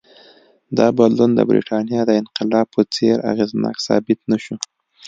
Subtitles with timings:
[0.77, 4.55] دا بدلون د برېټانیا د انقلاب په څېر اغېزناک ثابت نه شو.